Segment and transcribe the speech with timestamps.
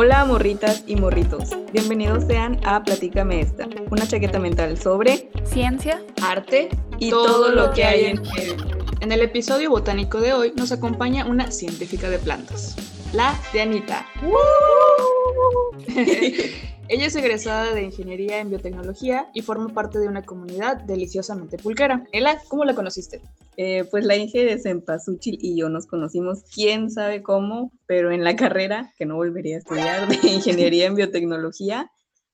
[0.00, 6.68] Hola morritas y morritos, bienvenidos sean a Platícame esta, una chaqueta mental sobre ciencia, arte
[7.00, 8.56] y todo, lo que hay en él.
[9.00, 12.76] En el episodio botánico de hoy nos acompaña una científica de plantas,
[13.12, 14.06] la de Anita.
[16.90, 22.06] Ella es egresada de Ingeniería en Biotecnología y forma parte de una comunidad deliciosamente pulquera.
[22.12, 23.20] Ela, ¿cómo la conociste?
[23.58, 28.24] Eh, pues la Inge de Cempasúchil y yo nos conocimos, quién sabe cómo, pero en
[28.24, 31.90] la carrera, que no volvería a estudiar, de Ingeniería en Biotecnología,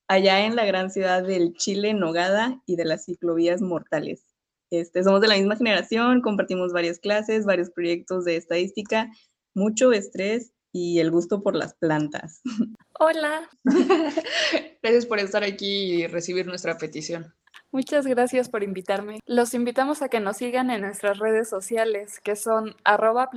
[0.07, 4.25] allá en la gran ciudad del Chile, Nogada y de las ciclovías mortales.
[4.71, 9.11] Este, somos de la misma generación, compartimos varias clases, varios proyectos de estadística,
[9.53, 12.41] mucho estrés y el gusto por las plantas.
[12.99, 13.49] Hola.
[14.83, 17.35] Gracias por estar aquí y recibir nuestra petición.
[17.75, 19.19] Muchas gracias por invitarme.
[19.27, 23.31] Los invitamos a que nos sigan en nuestras redes sociales, que son arroba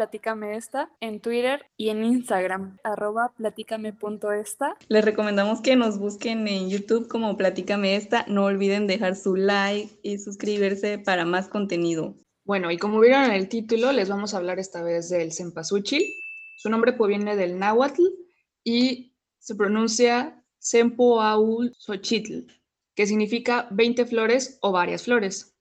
[0.53, 4.77] esta en Twitter y en Instagram, arroba platícame.esta.
[4.89, 8.25] Les recomendamos que nos busquen en YouTube como Platícame esta.
[8.27, 12.13] No olviden dejar su like y suscribirse para más contenido.
[12.45, 16.03] Bueno, y como vieron en el título, les vamos a hablar esta vez del cempasúchil.
[16.57, 18.03] Su nombre proviene del náhuatl
[18.63, 19.16] y
[19.47, 22.51] se pronuncia Sempoaul Xochitl,
[22.93, 25.55] que significa 20 flores o varias flores.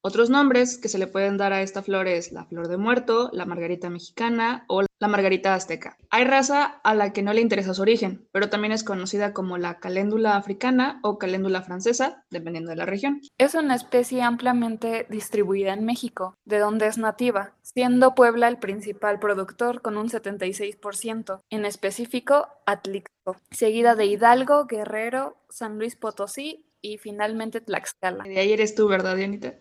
[0.00, 3.28] Otros nombres que se le pueden dar a esta flor es la flor de muerto,
[3.32, 5.96] la margarita mexicana o la margarita azteca.
[6.10, 9.58] Hay raza a la que no le interesa su origen, pero también es conocida como
[9.58, 13.20] la caléndula africana o caléndula francesa, dependiendo de la región.
[13.38, 19.18] Es una especie ampliamente distribuida en México, de donde es nativa, siendo Puebla el principal
[19.18, 26.98] productor con un 76%, en específico Atlixco, seguida de Hidalgo, Guerrero, San Luis Potosí y
[26.98, 28.24] finalmente Tlaxcala.
[28.24, 29.54] De ahí eres tú, ¿verdad, Dianita?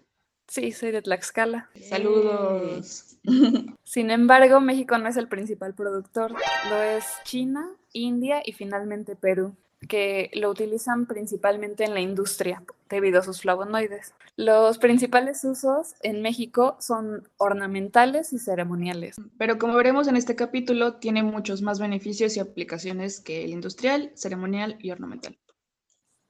[0.48, 1.70] Sí, soy de Tlaxcala.
[1.90, 3.18] Saludos.
[3.84, 6.34] Sin embargo, México no es el principal productor,
[6.70, 9.56] lo es China, India y finalmente Perú,
[9.88, 14.14] que lo utilizan principalmente en la industria debido a sus flavonoides.
[14.36, 19.16] Los principales usos en México son ornamentales y ceremoniales.
[19.38, 24.12] Pero como veremos en este capítulo, tiene muchos más beneficios y aplicaciones que el industrial,
[24.16, 25.38] ceremonial y ornamental.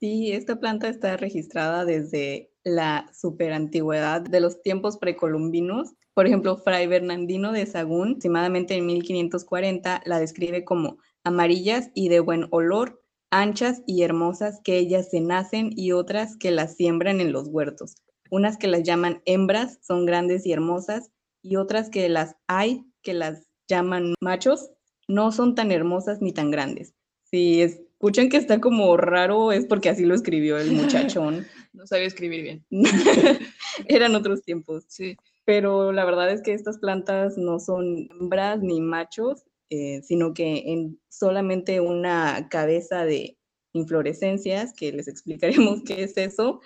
[0.00, 5.94] Sí, esta planta está registrada desde la superantigüedad de los tiempos precolombinos.
[6.14, 12.18] Por ejemplo, Fray Bernardino de Sagún, aproximadamente en 1540, la describe como amarillas y de
[12.18, 13.00] buen olor,
[13.30, 17.94] anchas y hermosas que ellas se nacen y otras que las siembran en los huertos.
[18.32, 21.12] Unas que las llaman hembras, son grandes y hermosas,
[21.42, 24.72] y otras que las hay que las llaman machos,
[25.06, 26.94] no son tan hermosas ni tan grandes.
[27.30, 31.46] Si escuchan que está como raro, es porque así lo escribió el muchachón.
[31.76, 32.66] No sabía escribir bien.
[33.88, 34.84] Eran otros tiempos.
[34.88, 35.16] Sí.
[35.44, 40.64] Pero la verdad es que estas plantas no son hembras ni machos, eh, sino que
[40.66, 43.36] en solamente una cabeza de
[43.72, 46.60] inflorescencias, que les explicaremos qué es eso,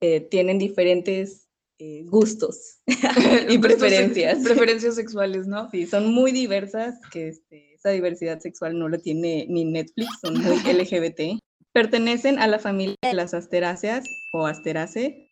[0.00, 2.80] eh, tienen diferentes eh, gustos
[3.48, 4.44] y preferencias.
[4.44, 5.70] Preferencias sexuales, ¿no?
[5.70, 10.40] Sí, son muy diversas, que este, esa diversidad sexual no la tiene ni Netflix, son
[10.42, 11.40] muy LGBT.
[11.72, 15.30] Pertenecen a la familia de las asteráceas o asteraceae.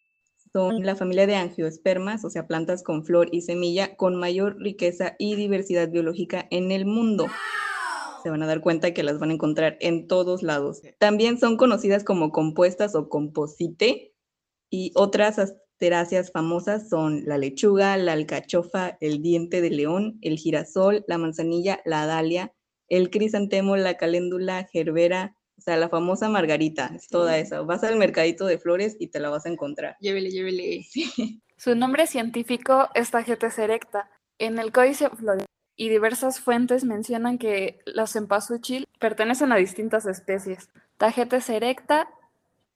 [0.52, 5.16] Son la familia de angiospermas, o sea, plantas con flor y semilla con mayor riqueza
[5.18, 7.26] y diversidad biológica en el mundo.
[8.22, 10.80] Se van a dar cuenta que las van a encontrar en todos lados.
[10.98, 14.14] También son conocidas como compuestas o composite
[14.70, 21.04] y otras asteráceas famosas son la lechuga, la alcachofa, el diente de león, el girasol,
[21.08, 22.52] la manzanilla, la dalia,
[22.88, 27.60] el crisantemo, la caléndula, gerbera, o sea, la famosa margarita, es toda esa.
[27.62, 29.96] Vas al mercadito de flores y te la vas a encontrar.
[30.00, 30.86] Llévele, llévele.
[31.56, 34.08] Su nombre científico es Tagetes erecta.
[34.38, 40.70] En el Códice Florida y diversas fuentes mencionan que los cempasúchil pertenecen a distintas especies.
[40.96, 42.08] Tagetes erecta,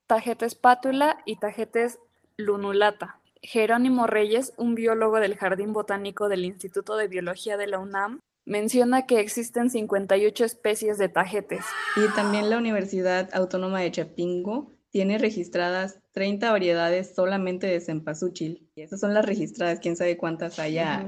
[0.08, 2.00] Tagetes pátula y Tagetes
[2.36, 3.20] lunulata.
[3.42, 9.06] Jerónimo Reyes, un biólogo del Jardín Botánico del Instituto de Biología de la UNAM, menciona
[9.06, 11.64] que existen 58 especies de tajetes.
[11.96, 18.68] Y también la Universidad Autónoma de Chapingo tiene registradas 30 variedades solamente de cempasúchil.
[18.74, 21.06] Y esas son las registradas, quién sabe cuántas haya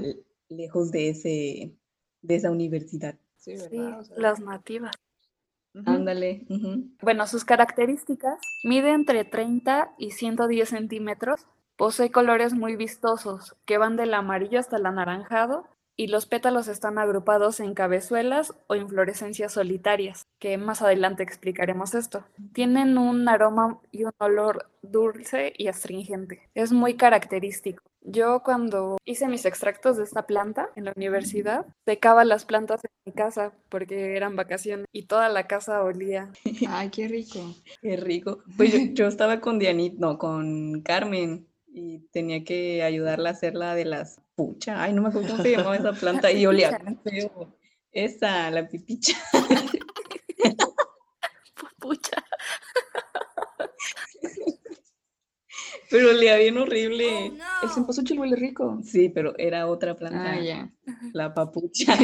[0.48, 1.74] lejos de, ese,
[2.22, 3.16] de esa universidad.
[3.36, 3.54] Sí,
[4.16, 4.92] las nativas.
[5.84, 6.46] Ándale.
[7.02, 11.46] Bueno, sus características, mide entre 30 y 110 centímetros,
[11.76, 16.98] posee colores muy vistosos, que van del amarillo hasta el anaranjado, y los pétalos están
[16.98, 22.24] agrupados en cabezuelas o inflorescencias solitarias, que más adelante explicaremos esto.
[22.52, 26.48] Tienen un aroma y un olor dulce y astringente.
[26.54, 27.82] Es muy característico.
[28.06, 32.90] Yo cuando hice mis extractos de esta planta en la universidad, secaba las plantas en
[33.06, 36.30] mi casa porque eran vacaciones y toda la casa olía.
[36.68, 37.40] Ay, qué rico.
[37.80, 38.40] Qué rico.
[38.58, 43.54] Pues yo, yo estaba con Dianit, no, con Carmen y tenía que ayudarla a hacer
[43.54, 44.82] la de las pucha.
[44.82, 47.56] Ay, no me acuerdo cómo se llamaba esa planta y olía feo.
[47.92, 49.16] Esa, la pipicha.
[51.78, 52.22] Pucha.
[55.90, 57.26] Pero olía bien horrible.
[57.62, 58.80] El cempasúchil huele rico.
[58.82, 60.70] Sí, pero era otra planta, Ah, ya.
[61.12, 61.94] la papucha.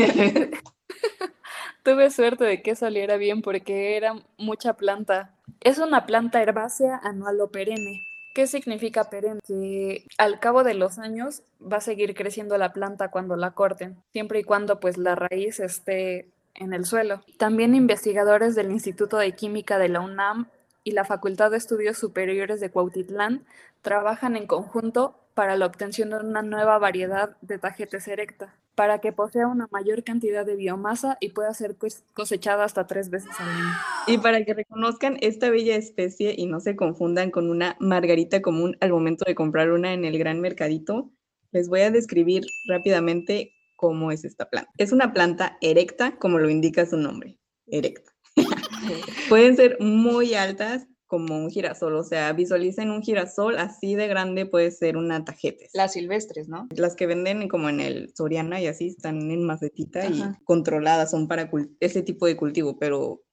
[1.82, 5.34] Tuve suerte de que saliera bien porque era mucha planta.
[5.60, 8.06] Es una planta herbácea anual o perenne.
[8.40, 9.42] ¿Qué significa perenne?
[9.46, 13.98] Que al cabo de los años va a seguir creciendo la planta cuando la corten,
[14.14, 17.20] siempre y cuando pues la raíz esté en el suelo.
[17.36, 20.48] También investigadores del Instituto de Química de la UNAM
[20.84, 23.44] y la Facultad de Estudios Superiores de Cuautitlán
[23.82, 29.12] trabajan en conjunto para la obtención de una nueva variedad de tagetes erecta, para que
[29.12, 33.48] posea una mayor cantidad de biomasa y pueda ser cos- cosechada hasta tres veces al
[33.48, 33.72] año.
[34.06, 38.76] Y para que reconozcan esta bella especie y no se confundan con una margarita común
[38.80, 41.10] al momento de comprar una en el gran mercadito,
[41.52, 44.70] les voy a describir rápidamente cómo es esta planta.
[44.78, 48.12] Es una planta erecta, como lo indica su nombre, erecta.
[49.28, 54.46] Pueden ser muy altas como un girasol, o sea, visualicen un girasol así de grande
[54.46, 55.72] puede ser una tajetes.
[55.74, 56.68] Las silvestres, ¿no?
[56.70, 60.38] Las que venden como en el Soriana y así están en macetita y Ajá.
[60.44, 63.24] controladas, son para ese tipo de cultivo, pero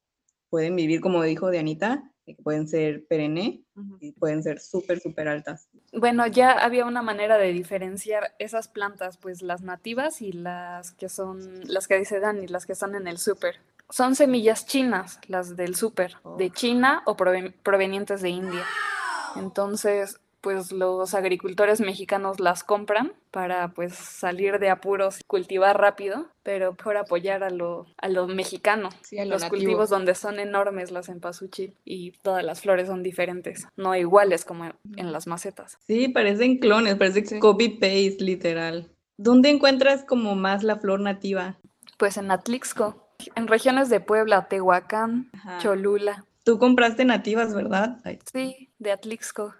[0.50, 3.64] pueden vivir, como dijo de Anita, que pueden ser perenne
[4.00, 5.70] y pueden ser súper, súper altas.
[5.94, 11.10] Bueno, ya había una manera de diferenciar esas plantas, pues las nativas y las que
[11.10, 13.58] son, las que dice Dani, las que están en el súper.
[13.89, 18.66] Son semillas chinas, las del súper, de China o proven- provenientes de India.
[19.36, 26.28] Entonces, pues los agricultores mexicanos las compran para pues salir de apuros y cultivar rápido,
[26.44, 28.89] pero mejor apoyar a lo, a lo mexicano.
[29.01, 29.60] Sí, a lo Los nativo.
[29.60, 34.66] cultivos donde son enormes las cempasúchil y todas las flores son diferentes, no iguales como
[34.66, 35.78] en- en las macetas.
[35.88, 37.40] Sí, parecen clones, parece Sí.
[37.40, 38.90] copy-paste, literal.
[39.18, 41.57] ¿Dónde encuentras como más la flor nativa?
[41.98, 45.58] Pues en Atlixco, en regiones de Puebla, Tehuacán, Ajá.
[45.60, 46.25] Cholula.
[46.44, 48.00] Tú compraste nativas, ¿verdad?
[48.04, 49.54] Ay, Sí, de Atlixco.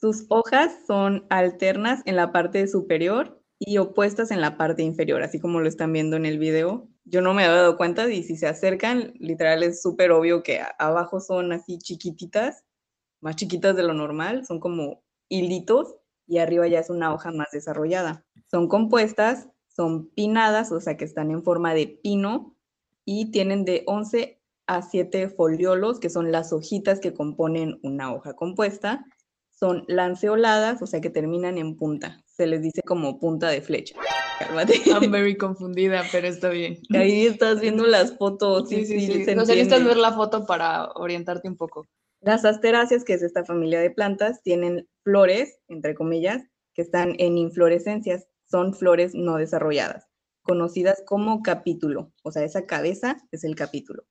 [0.00, 5.38] Sus hojas son alternas en la parte superior y opuestas en la parte inferior, así
[5.38, 6.88] como lo están viendo en el video.
[7.04, 10.62] Yo no me había dado cuenta y si se acercan, literal es súper obvio que
[10.78, 12.64] abajo son así chiquititas,
[13.20, 15.96] más chiquitas de lo normal, son como hilitos
[16.26, 18.24] y arriba ya es una hoja más desarrollada.
[18.50, 22.56] Son compuestas, son pinadas, o sea que están en forma de pino
[23.04, 28.34] y tienen de 11 a 7 foliolos, que son las hojitas que componen una hoja
[28.34, 29.04] compuesta
[29.60, 32.24] son lanceoladas, o sea que terminan en punta.
[32.24, 33.94] Se les dice como punta de flecha.
[34.38, 34.80] Cálmate.
[34.86, 36.78] I'm very confundida, pero está bien.
[36.94, 38.70] Ahí estás viendo las fotos.
[38.70, 39.24] Sí, sí, sí.
[39.24, 41.86] se No sé, necesitas ver la foto para orientarte un poco.
[42.22, 46.42] Las asteráceas, que es esta familia de plantas, tienen flores, entre comillas,
[46.74, 48.28] que están en inflorescencias.
[48.50, 50.08] Son flores no desarrolladas,
[50.42, 52.12] conocidas como capítulo.
[52.22, 54.04] O sea, esa cabeza es el capítulo.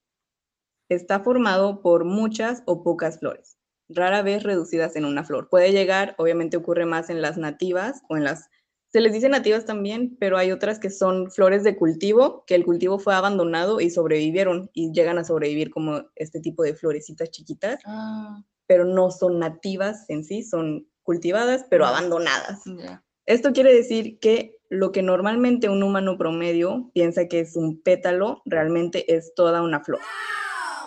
[0.90, 3.58] Está formado por muchas o pocas flores,
[3.90, 5.50] rara vez reducidas en una flor.
[5.50, 8.50] Puede llegar, obviamente ocurre más en las nativas o en las...
[8.92, 12.66] Se les dice nativas también, pero hay otras que son flores de cultivo, que el
[12.66, 17.80] cultivo fue abandonado y sobrevivieron y llegan a sobrevivir como este tipo de florecitas chiquitas
[17.86, 22.62] Ah, pero no son nativas en sí, son cultivadas, pero abandonadas.
[23.30, 28.42] Esto quiere decir que lo que normalmente un humano promedio piensa que es un pétalo,
[28.44, 30.00] realmente es toda una flor.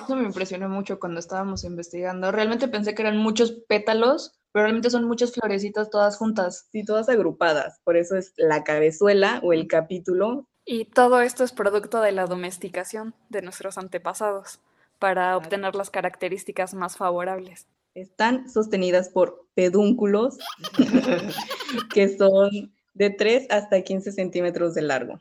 [0.03, 2.33] Eso me impresionó mucho cuando estábamos investigando.
[2.33, 6.67] Realmente pensé que eran muchos pétalos, pero realmente son muchas florecitas todas juntas.
[6.73, 10.49] Sí, todas agrupadas, por eso es la cabezuela o el capítulo.
[10.65, 14.59] Y todo esto es producto de la domesticación de nuestros antepasados
[14.99, 17.69] para obtener las características más favorables.
[17.95, 20.39] Están sostenidas por pedúnculos,
[21.95, 25.19] que son de 3 hasta 15 centímetros de largo,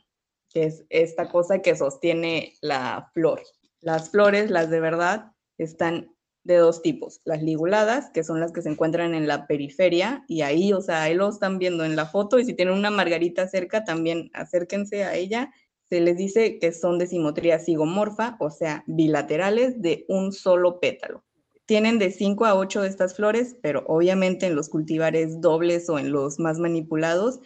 [0.48, 3.42] que es esta cosa que sostiene la flor.
[3.80, 6.14] Las flores, las de verdad, están
[6.44, 10.42] de dos tipos, las liguladas, que son las que se encuentran en la periferia, y
[10.42, 13.46] ahí, o sea, ahí lo están viendo en la foto, y si tienen una margarita
[13.48, 15.52] cerca, también acérquense a ella.
[15.88, 21.22] Se les dice que son de simetría zigomorfa, o sea, bilaterales de un solo pétalo.
[21.66, 25.98] Tienen de 5 a 8 de estas flores, pero obviamente en los cultivares dobles o
[25.98, 27.40] en los más manipulados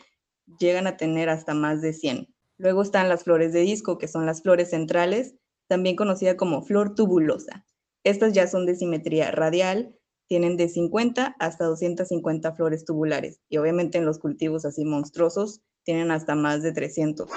[0.58, 2.34] llegan a tener hasta más de 100.
[2.58, 5.34] Luego están las flores de disco, que son las flores centrales,
[5.68, 7.66] también conocida como flor tubulosa.
[8.04, 9.96] Estas ya son de simetría radial
[10.28, 16.10] tienen de 50 hasta 250 flores tubulares y obviamente en los cultivos así monstruosos tienen
[16.10, 17.30] hasta más de 300.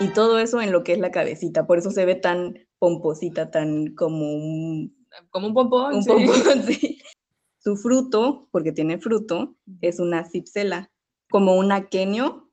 [0.00, 3.50] Y todo eso en lo que es la cabecita, por eso se ve tan pomposita,
[3.50, 5.01] tan como un...
[5.30, 5.94] Como un pompón.
[5.96, 6.10] Un sí.
[6.10, 6.98] pompón, sí.
[7.58, 10.90] Su fruto, porque tiene fruto, es una cipsela,
[11.30, 12.50] como un aquenio,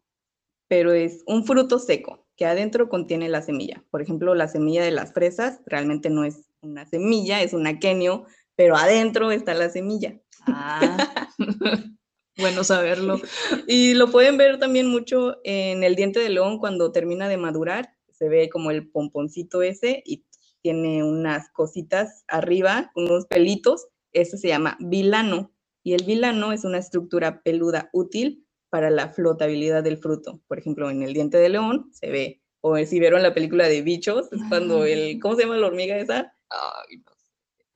[0.67, 3.83] pero es un fruto seco, que adentro contiene la semilla.
[3.89, 8.25] Por ejemplo, la semilla de las fresas realmente no es una semilla, es un aquenio,
[8.55, 10.19] pero adentro está la semilla.
[10.45, 11.27] Ah,
[12.37, 13.19] bueno saberlo.
[13.67, 17.89] Y lo pueden ver también mucho en el diente de león cuando termina de madurar.
[18.11, 20.25] Se ve como el pomponcito ese y
[20.61, 23.87] tiene unas cositas arriba, unos pelitos.
[24.11, 25.51] Eso se llama vilano.
[25.83, 30.41] Y el vilano es una estructura peluda útil para la flotabilidad del fruto.
[30.47, 33.81] Por ejemplo, en el diente de león se ve, o si vieron la película de
[33.81, 36.33] bichos, es cuando el, ¿cómo se llama la hormiga esa?
[36.49, 37.18] Ay, no.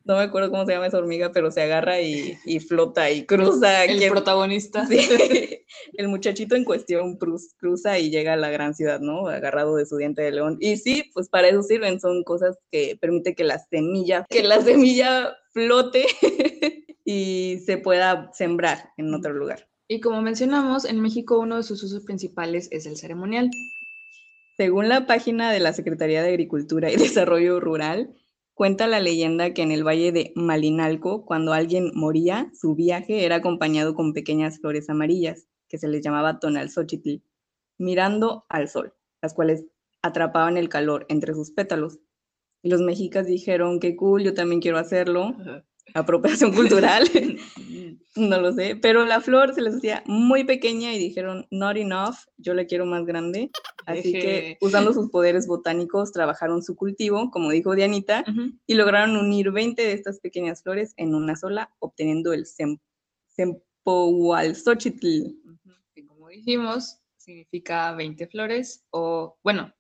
[0.06, 3.26] No me acuerdo cómo se llama esa hormiga, pero se agarra y, y flota y
[3.26, 3.86] cruza.
[3.86, 4.86] El ¿Quién- protagonista.
[4.86, 4.98] Sí,
[5.94, 9.28] el muchachito en cuestión cruz- cruza y llega a la gran ciudad, ¿no?
[9.30, 10.58] Agarrado de su diente de león.
[10.60, 14.62] Y sí, pues para eso sirven, son cosas que permite que la semilla, que la
[14.62, 16.06] semilla flote
[17.06, 19.70] y se pueda sembrar en otro lugar.
[19.88, 23.50] Y como mencionamos, en México uno de sus usos principales es el ceremonial.
[24.58, 28.14] Según la página de la Secretaría de Agricultura y Desarrollo Rural,
[28.54, 33.38] cuenta la leyenda que en el valle de Malinalco, cuando alguien moría, su viaje era
[33.38, 37.24] acompañado con pequeñas flores amarillas, que se les llamaba tonalxochitl,
[37.78, 39.66] mirando al sol, las cuales
[40.02, 42.00] atrapaban el calor entre sus pétalos.
[42.62, 45.36] Y los mexicas dijeron, qué cool, yo también quiero hacerlo,
[45.94, 47.10] apropiación cultural,
[48.16, 52.16] no lo sé, pero la flor se les hacía muy pequeña y dijeron, not enough,
[52.38, 53.52] yo la quiero más grande.
[53.86, 58.24] Así que usando sus poderes botánicos trabajaron su cultivo, como dijo Dianita,
[58.66, 62.80] y lograron unir 20 de estas pequeñas flores en una sola, obteniendo el sem-.
[65.94, 69.74] Que como dijimos, significa 20 flores o, bueno,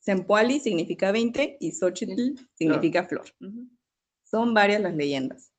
[0.00, 3.26] Sempoali significa 20 y Xochitl significa flor.
[4.22, 5.52] Son varias las leyendas.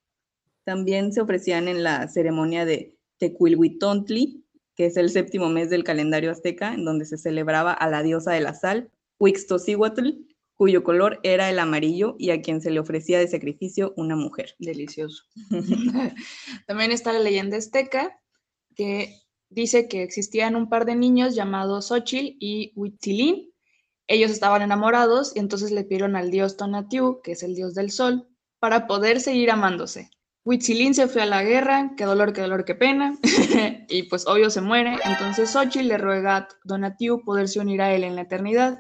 [0.68, 4.44] También se ofrecían en la ceremonia de Tecuilhuitontli,
[4.76, 8.34] que es el séptimo mes del calendario azteca, en donde se celebraba a la diosa
[8.34, 10.10] de la sal, Huixtocihuatl,
[10.56, 14.56] cuyo color era el amarillo y a quien se le ofrecía de sacrificio una mujer.
[14.60, 15.24] delicioso.
[16.68, 18.20] También está la leyenda azteca
[18.76, 23.54] que dice que existían un par de niños llamados Xochitl y Huitzilín.
[24.06, 27.90] Ellos estaban enamorados y entonces le pidieron al dios Tonatiuh, que es el dios del
[27.90, 28.28] sol,
[28.60, 30.12] para poder seguir amándose.
[30.48, 33.20] Huitzilín se fue a la guerra, qué dolor, qué dolor, qué pena,
[33.90, 34.98] y pues obvio se muere.
[35.04, 38.80] Entonces Xochitl le ruega a Tonatiuh poderse unir a él en la eternidad.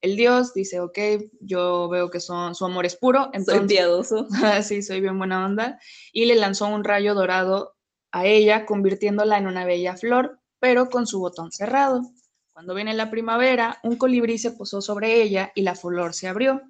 [0.00, 0.98] El dios dice, ok,
[1.42, 4.26] yo veo que son, su amor es puro, Soy entonces piadoso.
[4.62, 5.78] sí, soy bien buena onda,
[6.14, 7.74] y le lanzó un rayo dorado
[8.10, 12.00] a ella, convirtiéndola en una bella flor, pero con su botón cerrado.
[12.54, 16.62] Cuando viene la primavera, un colibrí se posó sobre ella y la flor se abrió.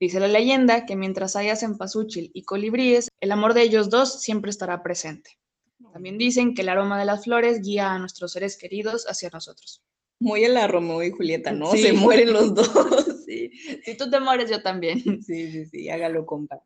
[0.00, 4.50] Dice la leyenda que mientras haya cempasúchil y colibríes, el amor de ellos dos siempre
[4.50, 5.38] estará presente.
[5.92, 9.82] También dicen que el aroma de las flores guía a nuestros seres queridos hacia nosotros.
[10.18, 11.70] Muy a la Romeo y Julieta, ¿no?
[11.70, 11.82] Sí.
[11.82, 12.70] Se mueren los dos.
[13.24, 13.50] Sí,
[13.82, 15.00] si tú te mueres, yo también.
[15.22, 16.60] Sí, sí, sí, hágalo, compa.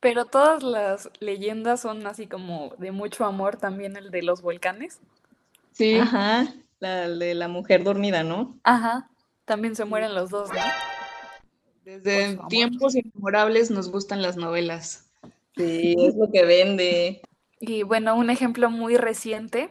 [0.00, 5.00] Pero todas las leyendas son así como de mucho amor, también el de los volcanes.
[5.72, 8.58] Sí, Ajá, la de la mujer dormida, ¿no?
[8.62, 9.10] Ajá,
[9.44, 10.60] también se mueren los dos, ¿no?
[11.86, 15.08] Desde tiempos inmemorables nos gustan las novelas.
[15.56, 17.22] Sí, es lo que vende.
[17.60, 19.70] Y bueno, un ejemplo muy reciente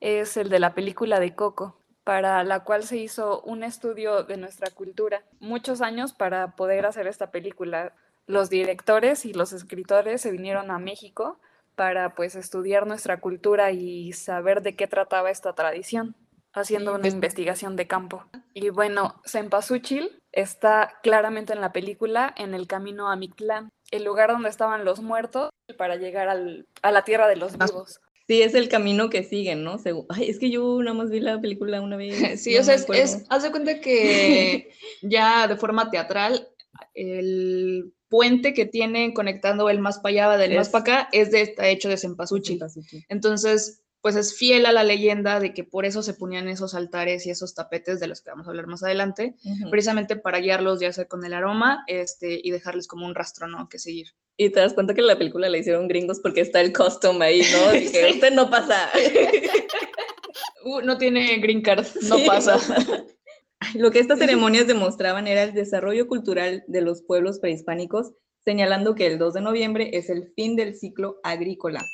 [0.00, 4.36] es el de la película de Coco, para la cual se hizo un estudio de
[4.36, 7.92] nuestra cultura, muchos años para poder hacer esta película.
[8.28, 11.40] Los directores y los escritores se vinieron a México
[11.74, 16.14] para pues estudiar nuestra cultura y saber de qué trataba esta tradición,
[16.62, 18.24] haciendo una investigación de campo.
[18.54, 24.30] Y bueno, Cempasúchil está claramente en la película en el camino a Mictlán, el lugar
[24.30, 28.00] donde estaban los muertos para llegar al- a la tierra de los Más- vivos.
[28.28, 29.76] Sí, es el camino que siguen, ¿no?
[30.08, 32.08] Ay, es que yo nada más vi la película una vez.
[32.40, 34.70] Sí, no o sea, es, es- haz de cuenta que
[35.02, 36.48] ya de forma teatral,
[36.94, 41.30] el puente que tienen conectando el más para allá del más Es- para acá es
[41.30, 41.96] de, está hecho de.
[41.96, 42.58] Cempasúchil.
[43.08, 47.26] Entonces, pues es fiel a la leyenda de que por eso se ponían esos altares
[47.26, 49.34] y esos tapetes de los que vamos a hablar más adelante,
[49.68, 53.68] precisamente para guiarlos ya sea con el aroma este, y dejarles como un rastro, ¿no?
[53.68, 54.14] Que seguir.
[54.36, 57.42] Y te das cuenta que la película la hicieron gringos porque está el custom ahí,
[57.50, 57.72] ¿no?
[57.72, 58.14] Que Sí.
[58.14, 58.90] usted no pasa.
[60.64, 62.58] Uh, no tiene green card, no Sí, pasa.
[63.58, 68.12] Ay, Lo que estas ceremonias demostraban era el desarrollo cultural de los pueblos prehispánicos
[68.44, 71.84] señalando que el 2 de noviembre es el fin del ciclo agrícola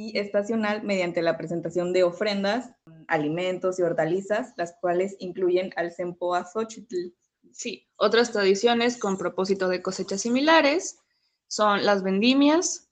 [0.00, 2.70] y estacional mediante la presentación de ofrendas,
[3.06, 7.12] alimentos y hortalizas, las cuales incluyen al Sempoazochitl.
[7.52, 11.00] Sí, otras tradiciones con propósito de cosechas similares
[11.48, 12.88] son las vendimias,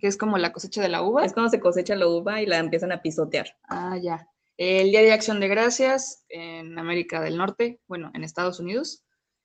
[0.00, 1.24] que es como la cosecha de la uva.
[1.24, 3.56] Es cuando se cosecha la uva y la empiezan a pisotear.
[3.68, 4.28] Ah, ya.
[4.56, 9.04] El Día de Acción de Gracias en América del Norte, bueno, en Estados Unidos.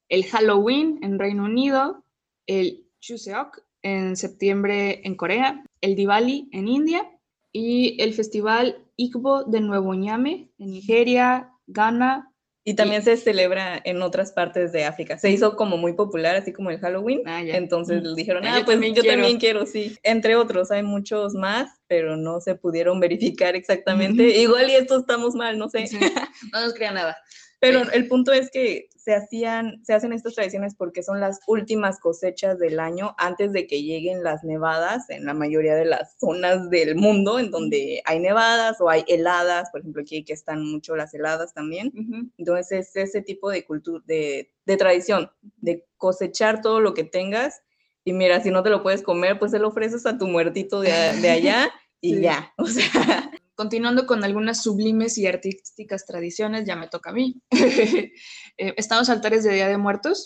[0.09, 2.03] El Halloween en Reino Unido.
[2.47, 5.63] El Chuseok en septiembre en Corea.
[5.81, 7.09] El Diwali en India.
[7.53, 12.27] Y el Festival Igbo de Nuevo Ñame en Nigeria, Ghana,
[12.63, 15.17] y también se celebra en otras partes de África.
[15.17, 17.23] Se hizo como muy popular, así como el Halloween.
[17.25, 17.57] Ah, ya.
[17.57, 18.15] Entonces Mm.
[18.15, 19.17] dijeron, Ah, ah, yo pues también yo quiero".
[19.17, 19.97] también quiero, sí.
[20.03, 22.99] Entre otros, hay muchos más, pero no se pudieron
[23.39, 24.37] verificar exactamente.
[24.39, 25.87] Igual y esto estamos mal, no sé.
[25.87, 25.97] Sí.
[26.53, 27.17] No nos crea nada.
[27.61, 31.99] Pero el punto es que se hacían, se hacen estas tradiciones porque son las últimas
[31.99, 36.71] cosechas del año antes de que lleguen las nevadas en la mayoría de las zonas
[36.71, 40.95] del mundo en donde hay nevadas o hay heladas, por ejemplo aquí que están mucho
[40.95, 41.93] las heladas también.
[41.95, 42.29] Ujú.
[42.39, 47.61] Entonces es ese tipo de cultura, de, de tradición, de cosechar todo lo que tengas
[48.03, 50.81] y mira, si no te lo puedes comer, pues se lo ofreces a tu muertito
[50.81, 51.69] de, allá
[52.01, 52.21] y Sí.
[52.21, 52.51] ya.
[52.57, 57.43] O sea, Continuando con algunas sublimes y artísticas tradiciones, ya me toca a mí.
[58.57, 60.23] Eh, están los altares de Día de Muertos.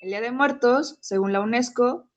[0.00, 2.08] El Día de Muertos, según la UNESCO,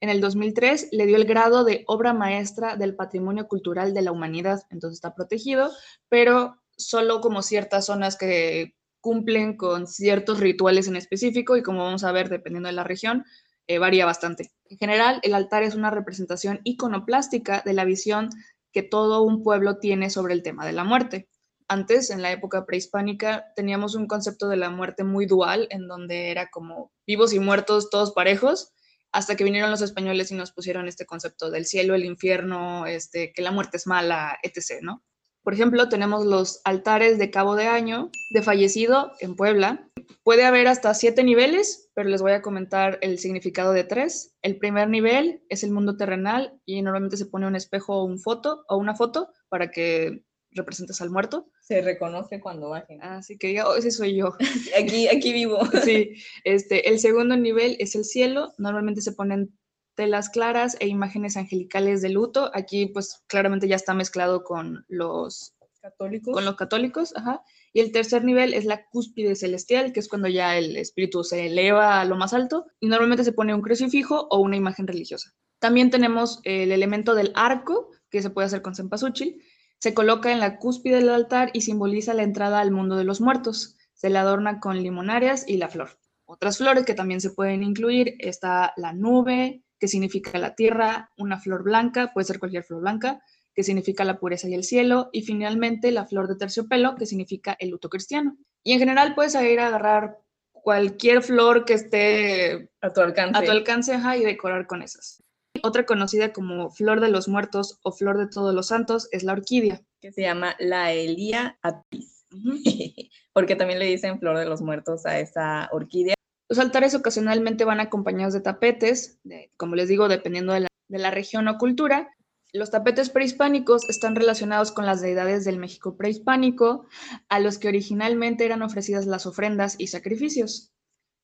[0.00, 4.12] en el 2003 le dio el grado de obra maestra del patrimonio cultural de la
[4.12, 5.72] humanidad, entonces está protegido,
[6.08, 12.04] pero solo como ciertas zonas que cumplen con ciertos rituales en específico y como vamos
[12.04, 13.24] a ver, dependiendo de la región,
[13.66, 14.52] eh, varía bastante.
[14.66, 18.28] En general, el altar es una representación iconoplástica de la visión
[18.74, 21.28] que todo un pueblo tiene sobre el tema de la muerte.
[21.68, 26.30] Antes, en la época prehispánica, teníamos un concepto de la muerte muy dual, en donde
[26.30, 28.72] era como vivos y muertos todos parejos,
[29.12, 33.32] hasta que vinieron los españoles y nos pusieron este concepto del cielo, el infierno, este,
[33.32, 35.04] que la muerte es mala, etc., ¿no?
[35.44, 39.86] Por ejemplo, tenemos los altares de cabo de año de fallecido en Puebla.
[40.22, 44.34] Puede haber hasta siete niveles, pero les voy a comentar el significado de tres.
[44.40, 48.18] El primer nivel es el mundo terrenal y normalmente se pone un espejo o un
[48.18, 51.50] foto o una foto para que representes al muerto.
[51.60, 53.02] se reconoce cuando bajen.
[53.02, 54.36] Así que diga, oh, ese soy yo.
[54.80, 55.58] Aquí, aquí vivo.
[55.84, 56.14] Sí,
[56.44, 58.54] este, el segundo nivel es el cielo.
[58.56, 59.52] Normalmente se ponen
[59.94, 62.50] telas claras e imágenes angelicales de luto.
[62.54, 66.34] Aquí, pues, claramente ya está mezclado con los, Católicos.
[66.34, 67.12] con los católicos.
[67.16, 67.42] Ajá.
[67.72, 71.46] Y el tercer nivel es la cúspide celestial, que es cuando ya el espíritu se
[71.46, 72.66] eleva a lo más alto.
[72.80, 75.34] Y normalmente se pone un crucifijo o una imagen religiosa.
[75.58, 79.42] También tenemos el elemento del arco, que se puede hacer con cempasúchil.
[79.78, 83.20] Se coloca en la cúspide del altar y simboliza la entrada al mundo de los
[83.20, 83.76] muertos.
[83.92, 85.98] Se le adorna con limonarias y la flor.
[86.26, 91.38] Otras flores que también se pueden incluir está la nube, que significa la tierra, una
[91.38, 93.22] flor blanca, puede ser cualquier flor blanca,
[93.54, 97.54] que significa la pureza y el cielo, y finalmente la flor de terciopelo, que significa
[97.58, 98.38] el luto cristiano.
[98.62, 100.16] Y en general puedes ir a agarrar
[100.52, 103.38] cualquier flor que esté a tu alcance.
[103.38, 105.22] a tu alcance ajá, y decorar con esas.
[105.62, 109.34] Otra conocida como flor de los muertos o flor de todos los santos es la
[109.34, 109.82] orquídea.
[110.00, 112.24] que se llama la Elia Apis.
[113.34, 116.14] Porque también le dicen flor de los muertos a esa orquídea.
[116.54, 120.98] Los altares ocasionalmente van acompañados de tapetes, de- como les digo, dependiendo de la, de
[121.00, 122.14] la región o cultura.
[122.52, 126.86] Los tapetes prehispánicos están relacionados con las deidades del México prehispánico,
[127.28, 130.70] a los que originalmente eran ofrecidas las ofrendas y sacrificios.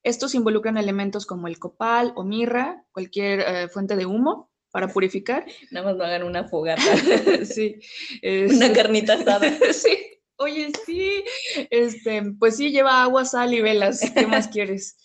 [0.03, 5.47] Estos involucran elementos como el copal o mirra, cualquier eh, fuente de humo para purificar.
[5.71, 6.83] Nada más no hagan una fogata,
[7.45, 7.77] sí,
[8.25, 9.49] una es- carnita asada.
[9.73, 9.97] sí.
[10.39, 11.23] Oye, sí.
[11.71, 14.01] Este, pues sí, lleva agua, sal y velas.
[14.17, 14.97] ¿Qué más quieres?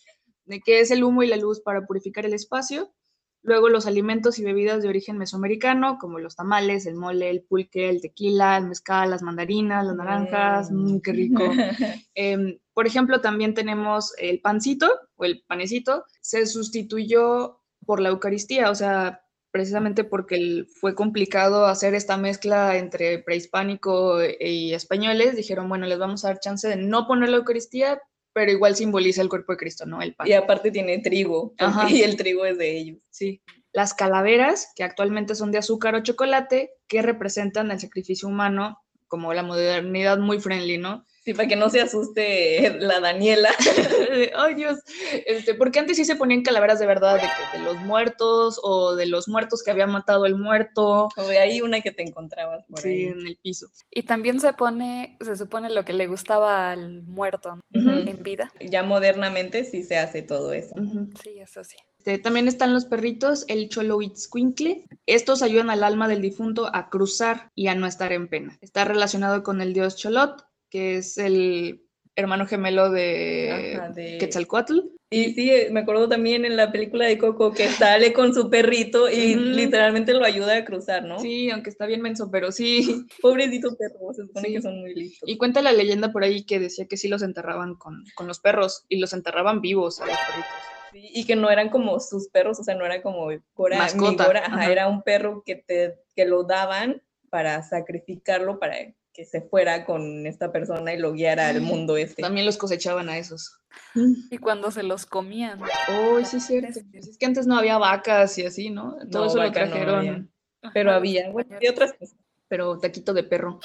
[0.45, 2.93] De qué es el humo y la luz para purificar el espacio.
[3.41, 7.89] Luego los alimentos y bebidas de origen mesoamericano, como los tamales, el mole, el pulque,
[7.89, 10.71] el tequila, el mezcal, las mandarinas, las naranjas.
[10.71, 10.95] Mm.
[10.95, 11.43] mm, qué rico.
[12.15, 16.05] Em, por ejemplo, también tenemos el pancito o el panecito.
[16.21, 23.19] Se sustituyó por la Eucaristía, o sea, precisamente porque fue complicado hacer esta mezcla entre
[23.19, 25.35] prehispánico y españoles.
[25.35, 28.01] Dijeron, bueno, les vamos a dar chance de no poner la Eucaristía,
[28.35, 30.01] pero igual simboliza el cuerpo de Cristo, ¿no?
[30.01, 30.27] El pan.
[30.27, 31.87] Y aparte tiene trigo, Ajá.
[31.89, 32.97] y el trigo es de ellos.
[33.09, 33.41] Sí.
[33.71, 39.33] Las calaveras, que actualmente son de azúcar o chocolate, que representan el sacrificio humano como
[39.33, 41.05] la modernidad muy friendly, ¿no?
[41.23, 43.49] Sí, para que no se asuste la Daniela.
[44.37, 44.79] Ay, Dios.
[45.25, 48.95] Este, porque antes sí se ponían calaveras de verdad, de, que de los muertos o
[48.95, 51.09] de los muertos que había matado el muerto.
[51.17, 53.03] O de ahí una que te encontrabas por Sí, ahí.
[53.05, 53.67] en el piso.
[53.89, 57.89] Y también se pone, se supone lo que le gustaba al muerto Ujú.
[57.89, 58.51] en vida.
[58.59, 60.75] Ya modernamente sí se hace todo eso.
[61.23, 61.77] Sí, eso sí.
[62.05, 64.85] Este, también están los perritos, el Choloitzcuincle.
[65.07, 68.59] Estos ayudan al alma del difunto a cruzar y a no estar en pena.
[68.61, 71.81] Está relacionado con el dios Cholot, que es el
[72.15, 74.81] hermano gemelo de, Ajá, de- Quetzalcoatl.
[75.09, 78.49] Y sí, eh, me acuerdo también en la película de Coco que sale con su
[78.51, 81.19] perrito y literalmente lo ayuda a cruzar, ¿no?
[81.19, 83.05] Sí, aunque está bien menso, pero sí.
[83.21, 84.53] Pobrecito perro, se supone Sí.
[84.53, 85.27] que son muy listos.
[85.27, 88.39] Y cuenta la leyenda por ahí que decía que sí los enterraban con, con los
[88.39, 90.51] perros y los enterraban vivos a los perritos.
[90.95, 93.81] Sí, y que no eran como sus perros, o sea, no era como Cora, mi
[93.81, 94.71] Mascota, Gora, ajá, ajá.
[94.71, 98.77] era un perro que, te, que lo daban para sacrificarlo, para
[99.11, 102.21] que se fuera con esta persona y lo guiara al mundo este.
[102.21, 103.59] También los cosechaban a esos.
[104.31, 105.59] Y cuando se los comían.
[105.89, 106.79] Oh, sí, es cierto.
[106.93, 108.95] Es que antes no había vacas y así, ¿no?
[109.11, 110.25] Todo No, eso lo no trajeron, había.
[110.73, 112.15] Pero Ajá, había, bueno, y otras cosas.
[112.47, 113.59] pero taquito de perro.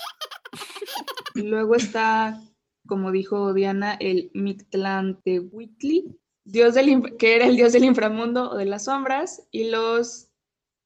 [1.34, 2.40] Luego está,
[2.88, 8.64] como dijo Diana, el Mictlantehuitli, dios del, que era el dios del inframundo o de
[8.64, 10.28] las sombras, y los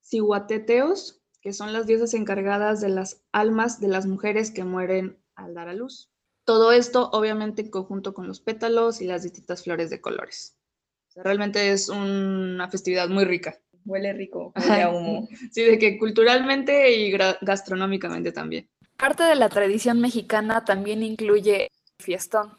[0.03, 5.55] Cihuateteos, que son las diosas encargadas de las almas de las mujeres que mueren al
[5.55, 6.11] dar a luz.
[6.45, 10.57] Todo esto, obviamente, en conjunto con los pétalos y las distintas flores de colores.
[11.09, 13.59] O sea, realmente es una festividad muy rica.
[13.85, 15.29] Huele rico, huele a humo.
[15.53, 17.12] Sí, de que culturalmente y
[17.43, 18.69] gastronómicamente también.
[18.97, 22.53] Parte de la tradición mexicana también incluye el fiestón,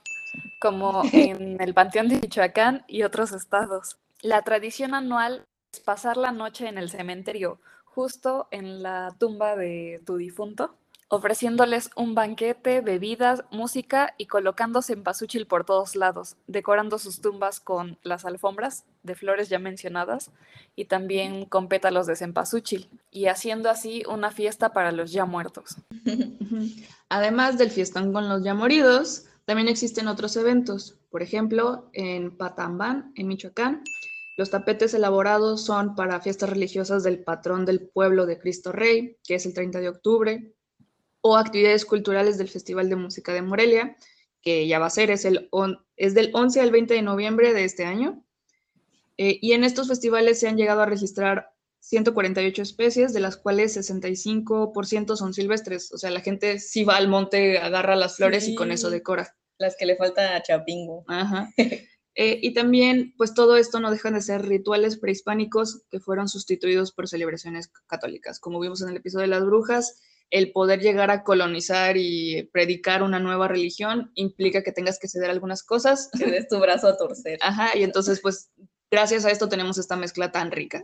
[0.65, 3.97] como en el Panteón de Michoacán y otros estados.
[4.21, 10.01] La tradición anual es pasar la noche en el cementerio, justo en la tumba de
[10.08, 10.75] tu difunto,
[11.08, 17.99] ofreciéndoles un banquete, bebidas, música y colocando cempasúchil por todos lados, decorando sus tumbas con
[18.01, 20.32] las alfombras de flores ya mencionadas
[20.75, 25.75] y también con pétalos de cempasúchil, y haciendo así una fiesta para los ya muertos.
[27.10, 30.97] Además del fiestón con los ya moridos, también existen otros eventos.
[31.10, 33.84] Por ejemplo, en Patambán, en Michoacán,
[34.38, 39.36] los tapetes elaborados son para fiestas religiosas del patrón del pueblo de Cristo Rey, que
[39.36, 40.53] es el 30 de octubre,
[41.21, 43.95] o actividades culturales del Festival de Música de Morelia,
[44.41, 45.49] que ya va a ser, es, el
[45.97, 48.23] del 11 al 20 de noviembre de este año.
[49.17, 51.54] Eh, y en estos festivales se han llegado a registrar
[51.86, 55.93] 148 especies, de las cuales 65% son silvestres.
[55.93, 59.36] O sea, la gente sí va al monte, agarra las flores y con eso decora.
[59.60, 61.04] Las que le falta a Chapingo.
[61.08, 61.50] Ajá.
[62.17, 66.93] Eh, y también, pues todo esto no dejan de ser rituales prehispánicos que fueron sustituidos
[66.93, 68.39] por celebraciones católicas.
[68.39, 73.04] Como vimos en el episodio de las brujas, el poder llegar a colonizar y predicar
[73.04, 76.10] una nueva religión implica que tengas que ceder algunas cosas.
[76.17, 77.38] Que des tu brazo a torcer.
[77.41, 78.50] Ajá, y entonces, pues,
[78.89, 80.82] gracias a esto tenemos esta mezcla tan rica.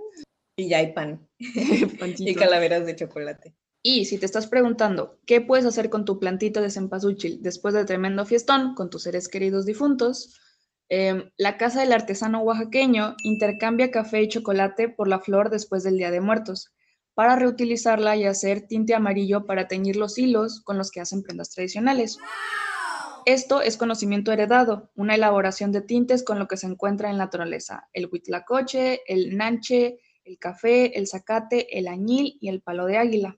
[0.62, 1.28] Y ya hay pan.
[2.20, 3.56] Y calaveras de chocolate.
[3.84, 7.84] Y si te estás preguntando qué puedes hacer con tu plantita de cempasúchil después de
[7.84, 10.40] tremendo fiestón con tus seres queridos difuntos,
[10.88, 15.98] em, la casa del artesano oaxaqueño intercambia café y chocolate por la flor después del
[15.98, 16.72] Día de Muertos
[17.16, 21.50] para reutilizarla y hacer tinte amarillo para teñir los hilos con los que hacen prendas
[21.50, 22.20] tradicionales.
[23.26, 27.26] Esto es conocimiento heredado, una elaboración de tintes con lo que se encuentra en la
[27.26, 30.00] naturaleza, el huitlacoche, el nanche,
[30.32, 33.38] el café, el zacate, el añil y el palo de águila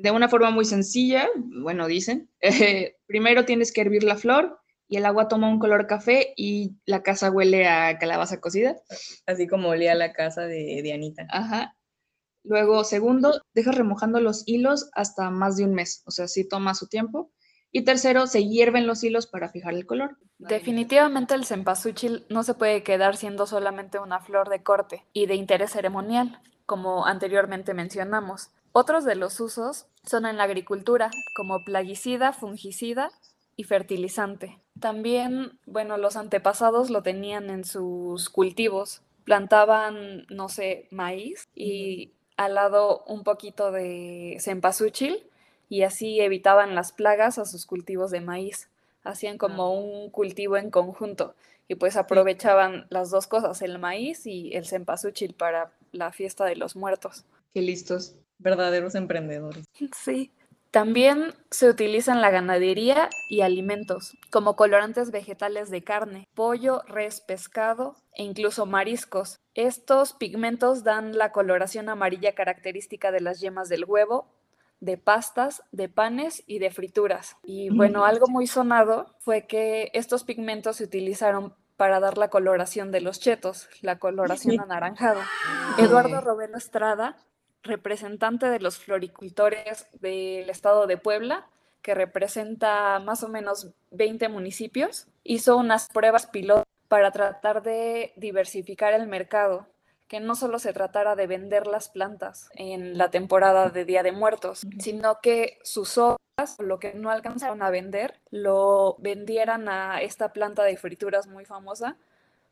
[0.00, 4.96] de una forma muy sencilla, bueno, dicen, eh, primero tienes que hervir la flor y
[4.96, 8.76] el agua toma un color café y la casa huele a calabaza cocida.
[9.26, 11.26] Así como olía la casa de, de Anita.
[11.30, 11.76] Ajá.
[12.42, 16.74] Luego, segundo, dejas remojando los hilos hasta más de un mes, o sea, sí toma
[16.74, 17.30] su tiempo.
[17.72, 20.18] Y tercero, se hierven los hilos para fijar el color.
[20.38, 25.36] Definitivamente el cempasúchil no se puede quedar siendo solamente una flor de corte y de
[25.36, 28.50] interés ceremonial, como anteriormente mencionamos.
[28.72, 33.10] Otros de los usos son en la agricultura, como plaguicida, fungicida
[33.56, 34.58] y fertilizante.
[34.78, 39.02] También, bueno, los antepasados lo tenían en sus cultivos.
[39.24, 45.29] Plantaban, no sé, maíz y al lado un poquito de cempasúchil
[45.70, 48.68] y así evitaban las plagas a sus cultivos de maíz.
[49.04, 51.34] Hacían como un cultivo en conjunto
[51.68, 56.56] y pues aprovechaban las dos cosas, el maíz y el cempasúchil para la fiesta de
[56.56, 57.24] los muertos.
[57.54, 58.16] Qué listos.
[58.38, 59.64] Verdaderos emprendedores.
[59.96, 60.32] Sí.
[60.72, 67.96] También se utilizan la ganadería y alimentos, como colorantes vegetales de carne, pollo, res, pescado
[68.14, 69.40] e incluso mariscos.
[69.54, 74.28] Estos pigmentos dan la coloración amarilla característica de las yemas del huevo,
[74.80, 77.36] de pastas, de panes y de frituras.
[77.44, 82.90] Y bueno, algo muy sonado fue que estos pigmentos se utilizaron para dar la coloración
[82.90, 85.26] de los chetos, la coloración anaranjada.
[85.78, 87.16] Eduardo Robelo Estrada
[87.62, 91.46] representante de los floricultores del estado de Puebla,
[91.82, 98.92] que representa más o menos 20 municipios, hizo unas pruebas piloto para tratar de diversificar
[98.92, 99.66] el mercado,
[100.10, 104.10] que no solo se tratara de vender las plantas en la temporada de Día de
[104.10, 110.32] Muertos, sino que sus hojas, lo que no alcanzaron a vender, lo vendieran a esta
[110.32, 111.96] planta de frituras muy famosa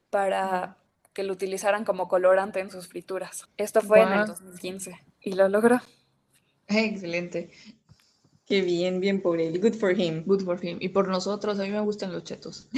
[0.09, 0.77] para
[1.13, 3.49] que lo utilizaran como colorante en sus frituras.
[3.57, 5.81] Esto fue en el 2015 y lo logró.
[6.69, 7.51] Excelente.
[8.47, 9.61] Qué bien, bien por él.
[9.61, 10.23] Good for him.
[10.25, 10.79] Good for him.
[10.81, 12.69] Y por nosotros, a mí me gustan los chetos.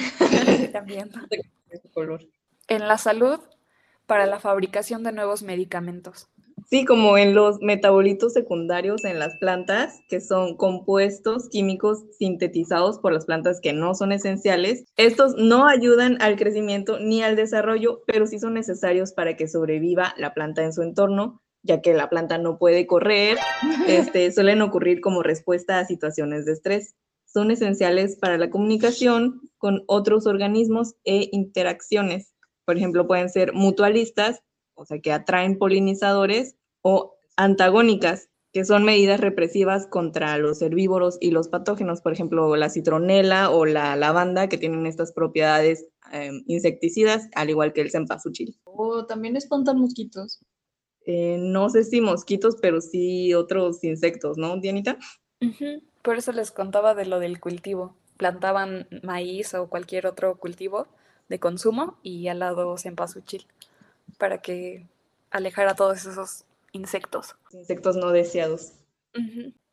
[0.72, 1.10] También.
[1.92, 2.26] color.
[2.66, 3.40] En la salud,
[4.10, 6.28] para la fabricación de nuevos medicamentos.
[6.68, 13.12] Sí, como en los metabolitos secundarios en las plantas, que son compuestos químicos sintetizados por
[13.12, 14.84] las plantas que no son esenciales.
[14.96, 20.12] Estos no ayudan al crecimiento ni al desarrollo, pero sí son necesarios para que sobreviva
[20.16, 23.38] la planta en su entorno, ya que la planta no puede correr.
[23.86, 26.96] Este, suelen ocurrir como respuesta a situaciones de estrés.
[27.26, 32.29] Son esenciales para la comunicación con otros organismos e interacciones
[32.70, 39.18] por ejemplo, pueden ser mutualistas, o sea, que atraen polinizadores, o antagónicas, que son medidas
[39.18, 44.56] represivas contra los herbívoros y los patógenos, por ejemplo, la citronela o la lavanda, que
[44.56, 48.56] tienen estas propiedades em, insecticidas, al igual que el cempasúchil.
[48.62, 50.38] ¿O también espantan mosquitos?
[51.06, 54.96] Eh, no sé si mosquitos, pero sí otros insectos, ¿no, Dianita?
[56.02, 57.96] Por eso les contaba de lo del cultivo.
[58.16, 60.86] Plantaban maíz o cualquier otro cultivo
[61.30, 63.46] de consumo y al lado cempasúchil
[64.18, 64.86] para que
[65.30, 67.36] alejara todos esos insectos.
[67.52, 68.72] Insectos no deseados.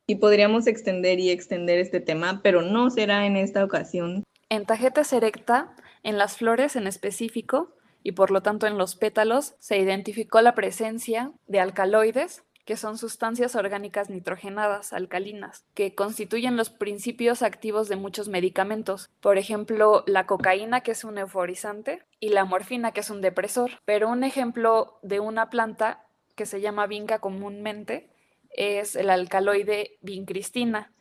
[0.05, 4.23] Y podríamos extender y extender este tema, pero no será en esta ocasión.
[4.49, 9.55] En Tagetes erecta, en las flores en específico, y por lo tanto en los pétalos,
[9.59, 16.69] se identificó la presencia de alcaloides que son sustancias orgánicas nitrogenadas, alcalinas, que constituyen los
[16.69, 19.09] principios activos de muchos medicamentos.
[19.21, 23.71] Por ejemplo, la cocaína, que es un euforizante, y la morfina, que es un depresor.
[23.85, 28.09] Pero un ejemplo de una planta que se llama vinca comúnmente
[28.49, 30.91] es el alcaloide vincristina,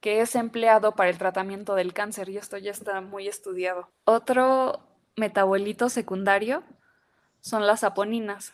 [0.00, 3.88] que es empleado para el tratamiento del cáncer y esto ya está muy estudiado.
[4.04, 6.64] Otro metabolito secundario
[7.40, 8.52] son las aponinas,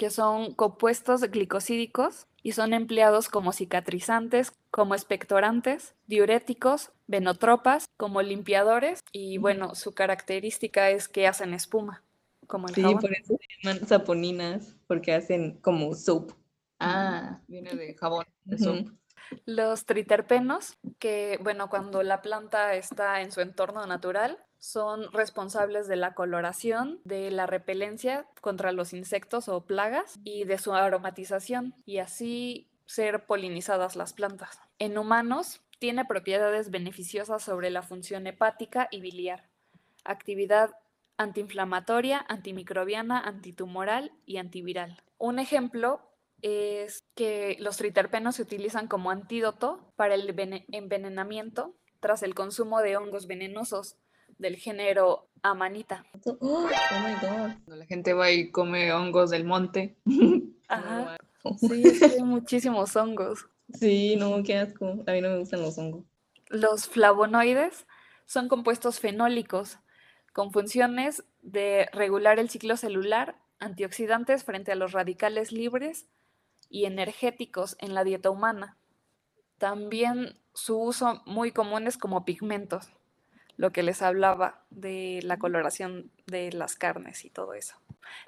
[0.00, 9.04] que son compuestos glicosídicos y son empleados como cicatrizantes, como expectorantes, diuréticos, venotropas, como limpiadores
[9.12, 12.02] y bueno, su característica es que hacen espuma,
[12.46, 16.32] como el Sí, por eso se llaman saponinas, porque hacen como soap.
[16.78, 18.86] Ah, viene de jabón, de soap.
[19.44, 25.96] Los triterpenos, que bueno, cuando la planta está en su entorno natural, son responsables de
[25.96, 31.98] la coloración, de la repelencia contra los insectos o plagas y de su aromatización y
[31.98, 34.60] así ser polinizadas las plantas.
[34.78, 39.48] En humanos tiene propiedades beneficiosas sobre la función hepática y biliar,
[40.04, 40.76] actividad
[41.16, 45.02] antiinflamatoria, antimicrobiana, antitumoral y antiviral.
[45.18, 46.02] Un ejemplo
[46.42, 50.34] es que los triterpenos se utilizan como antídoto para el
[50.70, 53.96] envenenamiento tras el consumo de hongos venenosos
[54.40, 56.04] del género Amanita.
[56.24, 57.54] Oh, oh my god.
[57.64, 59.96] Cuando la gente va y come hongos del monte.
[60.68, 61.16] Ajá.
[61.58, 63.46] Sí, es hay muchísimos hongos.
[63.74, 65.02] Sí, no, qué asco.
[65.06, 66.04] A mí no me gustan los hongos.
[66.48, 67.86] Los flavonoides
[68.26, 69.78] son compuestos fenólicos
[70.32, 76.06] con funciones de regular el ciclo celular, antioxidantes frente a los radicales libres
[76.68, 78.76] y energéticos en la dieta humana.
[79.58, 82.90] También su uso muy común es como pigmentos
[83.60, 87.76] lo que les hablaba de la coloración de las carnes y todo eso.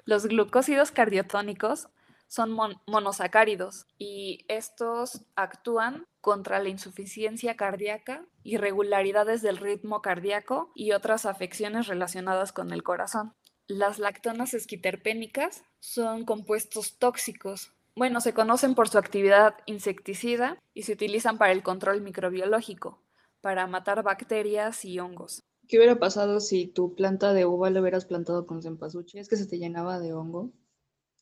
[0.05, 1.87] Los glucósidos cardiotónicos
[2.27, 11.25] son monosacáridos y estos actúan contra la insuficiencia cardíaca, irregularidades del ritmo cardíaco y otras
[11.25, 13.33] afecciones relacionadas con el corazón.
[13.65, 17.71] Las lactonas esquiterpénicas son compuestos tóxicos.
[17.95, 22.99] Bueno, se conocen por su actividad insecticida y se utilizan para el control microbiológico,
[23.43, 25.43] para matar bacterias y hongos.
[25.67, 29.19] ¿Qué hubiera pasado si tu planta de uva lo hubieras plantado con cempasúchil?
[29.19, 30.49] ¿Es que se te llenaba de hongo?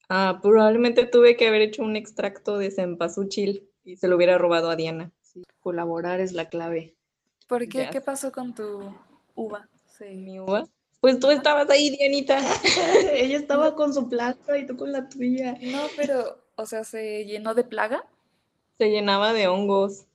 [0.07, 4.69] Ah, probablemente tuve que haber hecho un extracto de cempasúchil y se lo hubiera robado
[4.69, 5.11] a Diana.
[5.21, 6.95] Sí, colaborar es la clave.
[7.47, 7.89] ¿Por qué?
[7.91, 8.93] ¿Qué pasó con tu
[9.33, 9.67] uva?
[9.97, 10.15] Sí.
[10.15, 10.65] ¿Mi uva?
[10.99, 12.37] Pues tú estabas ahí, Dianita.
[13.13, 15.57] Ella estaba con su planta y tú con la tuya.
[15.59, 18.05] No, pero, o sea, ¿se llenó de plaga?
[18.77, 20.05] Se llenaba de hongos.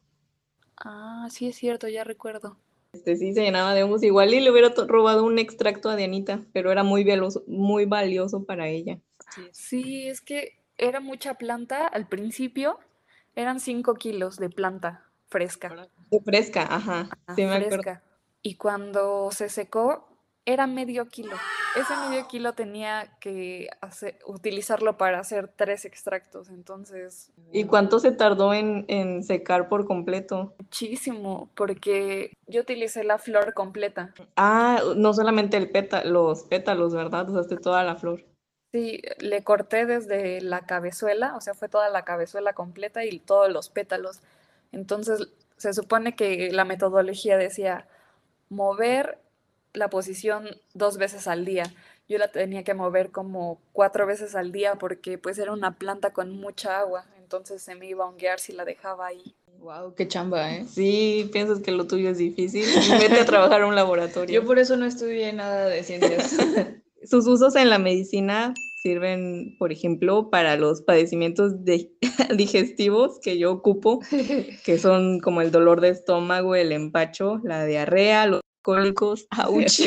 [0.77, 2.59] Ah, sí es cierto, ya recuerdo.
[2.93, 6.41] Este sí se llenaba de hongos igual y le hubiera robado un extracto a Dianita,
[6.53, 9.01] pero era muy valioso, muy valioso para ella.
[9.53, 12.79] Sí, es que era mucha planta al principio,
[13.35, 15.89] eran 5 kilos de planta fresca.
[16.11, 17.09] De fresca, ajá.
[17.35, 18.03] sí me fresca.
[18.43, 20.06] Y cuando se secó,
[20.47, 21.37] era medio kilo.
[21.77, 28.13] Ese medio kilo tenía que hacer- utilizarlo para hacer tres extractos, entonces ¿Y cuánto se
[28.13, 30.55] tardó en, en secar por completo?
[30.59, 34.15] muchísimo, porque yo utilicé la flor completa.
[34.37, 37.29] Ah, no solamente el péta, los pétalos, ¿verdad?
[37.29, 38.23] Usaste toda la flor.
[38.73, 43.51] Sí, le corté desde la cabezuela, o sea, fue toda la cabezuela completa y todos
[43.51, 44.21] los pétalos.
[44.73, 47.87] Entonces, se supone que la metodología decía
[48.51, 49.19] mover
[49.77, 51.65] la posición dos veces al día.
[52.09, 56.12] Yo la tenía que mover como cuatro veces al día porque pues era una planta
[56.12, 59.35] con mucha agua, entonces se me iba a honguear si la dejaba ahí.
[59.59, 60.65] Wow, qué chamba, ¿eh?
[60.69, 62.65] Sí, piensas que lo tuyo es difícil.
[63.01, 64.41] Vete a trabajar a un laboratorio.
[64.41, 66.37] Yo por eso no estudié nada de ciencias.
[67.03, 71.91] Sus usos en la medicina sirven, por ejemplo, para los padecimientos de-
[72.37, 74.01] digestivos que yo ocupo,
[74.65, 79.81] que son como el dolor de estómago, el empacho, la diarrea, los cólicos, ouch,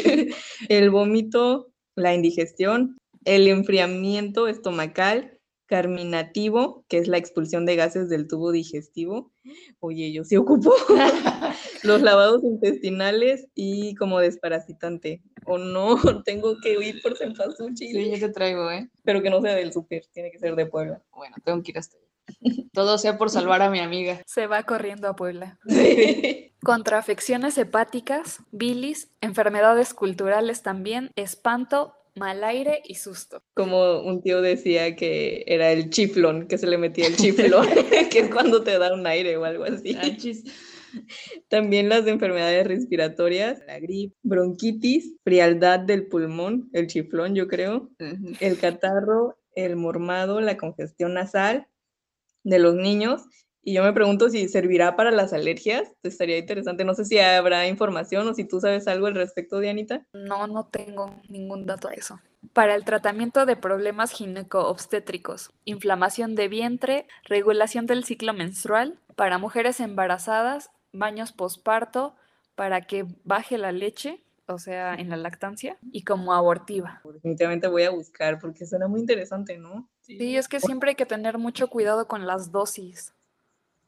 [0.69, 8.27] el vómito, la indigestión, el enfriamiento estomacal, carminativo, que es la expulsión de gases del
[8.27, 9.33] tubo digestivo.
[9.79, 10.73] Oye, yo sí ocupo
[11.83, 15.21] los lavados intestinales y como desparasitante.
[15.45, 18.89] O no, tengo que ir por cempasúchil, Sí, ya te traigo, ¿eh?
[19.03, 21.03] pero que no sea del súper, tiene que ser de Puebla.
[21.11, 22.08] Bueno, tengo que ir hasta allá.
[22.73, 24.21] Todo sea por salvar a mi amiga.
[24.25, 25.59] Se va corriendo a Puebla.
[25.67, 26.53] Sí.
[26.63, 33.41] Contra afecciones hepáticas, bilis, enfermedades culturales también, espanto, mal aire y susto.
[33.53, 37.67] Como un tío decía que era el chiflón, que se le metía el chiflón,
[38.11, 39.95] que es cuando te da un aire o algo así.
[39.95, 40.43] Achis.
[41.47, 47.89] También las enfermedades respiratorias, la gripe, bronquitis, frialdad del pulmón, el chiflón, yo creo,
[48.39, 51.67] el catarro, el mormado, la congestión nasal
[52.43, 53.23] de los niños.
[53.61, 55.93] Y yo me pregunto si servirá para las alergias.
[56.03, 56.85] Estaría interesante.
[56.85, 60.05] No sé si habrá información o si tú sabes algo al respecto, Dianita.
[60.13, 62.19] No, no tengo ningún dato a eso.
[62.53, 69.81] Para el tratamiento de problemas gineco-obstétricos, inflamación de vientre, regulación del ciclo menstrual, para mujeres
[69.81, 72.15] embarazadas, baños posparto,
[72.55, 77.01] para que baje la leche, o sea, en la lactancia, y como abortiva.
[77.03, 79.89] Definitivamente voy a buscar porque suena muy interesante, ¿no?
[80.01, 83.13] Sí, es que siempre hay que tener mucho cuidado con las dosis.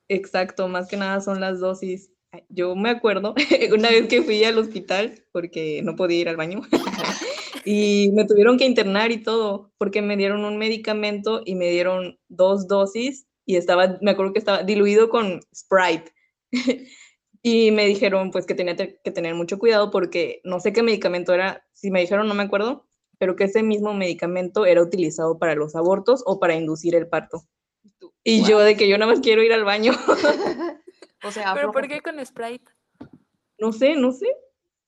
[0.07, 2.11] Exacto, más que nada son las dosis.
[2.49, 3.33] Yo me acuerdo
[3.73, 6.61] una vez que fui al hospital porque no podía ir al baño
[7.65, 12.19] y me tuvieron que internar y todo porque me dieron un medicamento y me dieron
[12.29, 16.13] dos dosis y estaba, me acuerdo que estaba diluido con Sprite.
[17.43, 20.83] Y me dijeron pues que tenía te- que tener mucho cuidado porque no sé qué
[20.83, 22.85] medicamento era, si me dijeron no me acuerdo,
[23.17, 27.43] pero que ese mismo medicamento era utilizado para los abortos o para inducir el parto.
[28.23, 29.93] Y yo de que yo nada más quiero ir al baño.
[31.23, 32.65] O sea, ¿Pero por qué con Sprite?
[33.59, 34.25] No sé, no sé.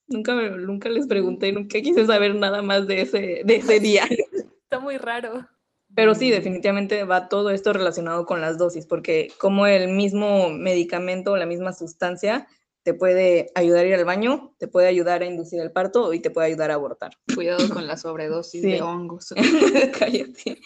[0.07, 4.05] Nunca, me- nunca les pregunté, nunca quise saber nada más de ese, de ese día.
[4.63, 5.47] Está muy raro.
[5.95, 11.33] Pero sí, definitivamente va todo esto relacionado con las dosis, porque como el mismo medicamento
[11.33, 12.47] o la misma sustancia
[12.83, 16.19] te puede ayudar a ir al baño, te puede ayudar a inducir el parto y
[16.19, 17.11] te puede ayudar a abortar.
[17.33, 18.71] Cuidado con la sobredosis Sí.
[18.71, 19.33] de hongos.
[19.99, 20.57] Cállate.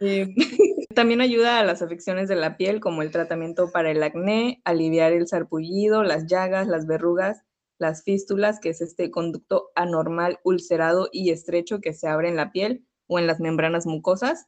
[0.00, 0.34] Eh,
[0.94, 5.12] también ayuda a las afecciones de la piel, como el tratamiento para el acné, aliviar
[5.12, 7.42] el sarpullido, las llagas, las verrugas,
[7.78, 12.52] las fístulas, que es este conducto anormal, ulcerado y estrecho que se abre en la
[12.52, 14.46] piel o en las membranas mucosas.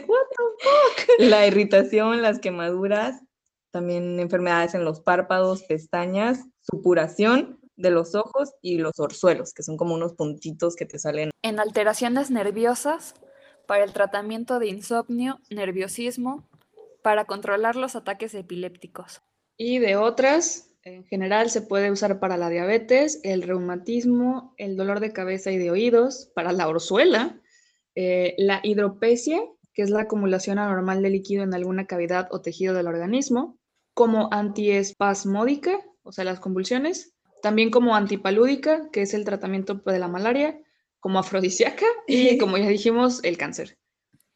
[1.19, 3.23] La irritación, las quemaduras,
[3.71, 9.77] también enfermedades en los párpados, pestañas, supuración de los ojos y los orzuelos, que son
[9.77, 13.15] como unos puntitos que te salen En alteraciones nerviosas,
[13.67, 16.49] para el tratamiento de insomnio, nerviosismo,
[17.03, 19.21] para controlar los ataques epilépticos.
[19.59, 25.01] Y de otras, en general se puede usar para la diabetes, el reumatismo, el dolor
[25.01, 27.39] de cabeza y de oídos, para la orzuela,
[28.01, 29.41] eh, la hidropesia,
[29.75, 33.59] que es la acumulación anormal de líquido en alguna cavidad o tejido del organismo,
[33.93, 40.07] como antiespasmódica, o sea, las convulsiones, también como antipalúdica, que es el tratamiento de la
[40.07, 40.61] malaria,
[41.01, 43.77] como afrodisíaca y, como ya dijimos, el cáncer.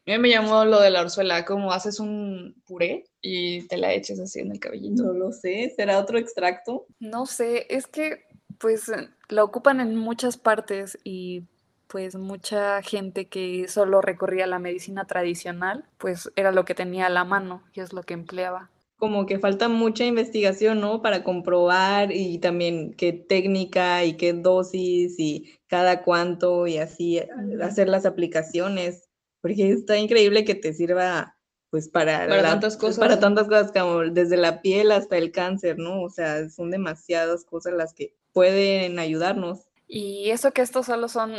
[0.08, 3.94] A mí me llamó lo de la orzuela, como haces un puré y te la
[3.94, 5.04] eches así en el cabellito.
[5.04, 6.86] No lo sé, ¿será otro extracto?
[6.98, 8.24] No sé, es que
[8.58, 8.90] pues
[9.28, 11.44] la ocupan en muchas partes y
[11.92, 17.06] pues mucha gente que solo recurría a la medicina tradicional, pues era lo que tenía
[17.06, 18.70] a la mano y es lo que empleaba.
[18.96, 21.02] Como que falta mucha investigación, ¿no?
[21.02, 27.28] Para comprobar y también qué técnica y qué dosis y cada cuánto y así eh,
[27.62, 29.10] hacer las aplicaciones,
[29.42, 31.36] porque está increíble que te sirva
[31.68, 32.98] pues para, Para la- tantas cosas.
[32.98, 36.02] para tantas cosas como desde la piel hasta el cáncer, ¿no?
[36.02, 39.68] O sea, son demasiadas cosas las que pueden ayudarnos.
[39.88, 41.32] Y eso que estos solo son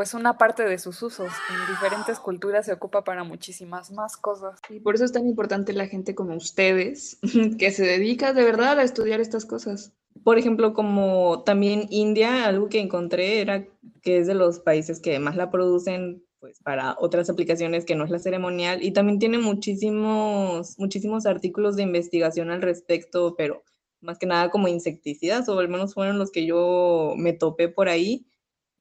[0.00, 1.30] pues una parte de sus usos.
[1.50, 4.58] En diferentes culturas se ocupa para muchísimas más cosas.
[4.70, 7.18] Y por eso es tan importante la gente como ustedes,
[7.58, 9.92] que se dedica de verdad a estudiar estas cosas.
[10.24, 13.66] Por ejemplo, como también India, algo que encontré era
[14.00, 18.04] que es de los países que más la producen pues para otras aplicaciones que no
[18.04, 23.64] es la ceremonial y también tiene muchísimos muchísimos artículos de investigación al respecto, pero
[24.00, 27.90] más que nada como insecticidas o al menos fueron los que yo me topé por
[27.90, 28.29] ahí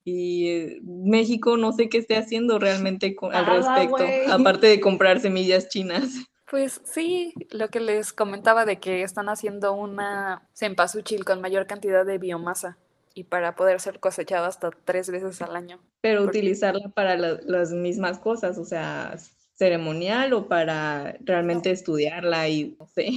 [0.10, 5.70] y eh, México no sé qué esté haciendo realmente al respecto, aparte de comprar semillas
[5.70, 6.10] chinas.
[6.49, 12.07] Pues sí, lo que les comentaba de que están haciendo una cempasúchil con mayor cantidad
[12.07, 12.76] de biomasa
[13.14, 15.80] y para poder ser cosechada hasta tres veces al año.
[16.01, 19.16] Pero utilizarla para las mismas cosas, o sea,
[19.60, 23.12] ceremonial o para realmente estudiarla y no sé.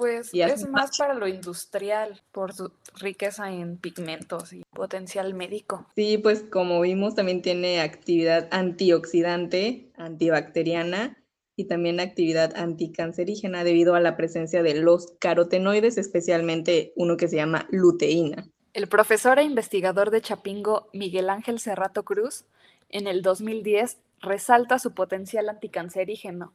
[0.00, 5.86] Pues es más para lo industrial, por su riqueza en pigmentos y potencial médico.
[5.94, 11.22] Sí, pues como vimos también tiene actividad antioxidante, antibacteriana
[11.54, 17.36] y también actividad anticancerígena debido a la presencia de los carotenoides, especialmente uno que se
[17.36, 18.48] llama luteína.
[18.72, 22.46] El profesor e investigador de Chapingo, Miguel Ángel Cerrato Cruz,
[22.88, 26.54] en el 2010 resalta su potencial anticancerígeno,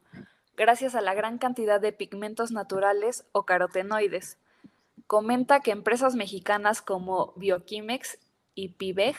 [0.56, 4.38] gracias a la gran cantidad de pigmentos naturales o carotenoides.
[5.06, 8.18] Comenta que empresas mexicanas como Bioquimex
[8.54, 9.16] y Pibeg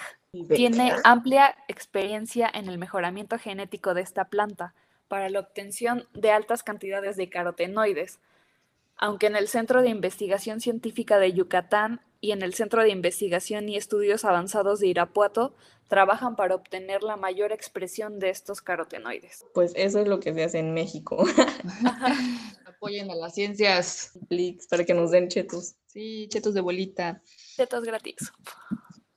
[0.50, 4.74] tiene amplia experiencia en el mejoramiento genético de esta planta
[5.08, 8.20] para la obtención de altas cantidades de carotenoides,
[8.98, 13.70] aunque en el Centro de Investigación Científica de Yucatán y en el Centro de Investigación
[13.70, 15.56] y Estudios Avanzados de Irapuato
[15.88, 19.46] trabajan para obtener la mayor expresión de estos carotenoides.
[19.54, 21.26] Pues eso es lo que se hace en México.
[22.66, 24.12] Apoyen a las ciencias.
[24.70, 25.76] para que nos den chetos.
[25.88, 27.22] Sí, chetos de bolita.
[27.56, 28.32] Chetos gratis.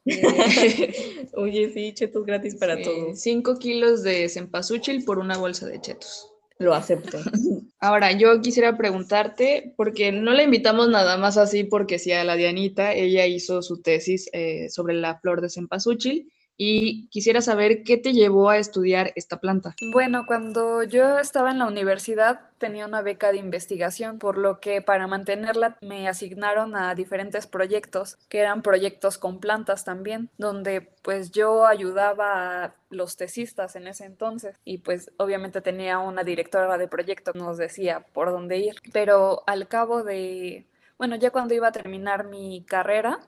[1.34, 3.20] Oye, sí, chetos gratis para todos.
[3.20, 6.29] Cinco kilos de cempasúchil por una bolsa de chetos.
[6.60, 7.18] Lo acepto.
[7.80, 12.36] Ahora, yo quisiera preguntarte, porque no la invitamos nada más así porque sí a la
[12.36, 16.30] Dianita, ella hizo su tesis eh, sobre la flor de cempasúchil
[16.62, 19.74] y quisiera saber qué te llevó a estudiar esta planta.
[19.94, 24.82] Bueno, cuando yo estaba en la universidad tenía una beca de investigación, por lo que
[24.82, 31.30] para mantenerla me asignaron a diferentes proyectos, que eran proyectos con plantas también, donde pues
[31.30, 36.88] yo ayudaba a los tesistas en ese entonces y pues obviamente tenía una directora de
[36.88, 40.66] proyecto nos decía por dónde ir, pero al cabo de,
[40.98, 43.20] bueno, ya cuando iba a terminar mi carrera,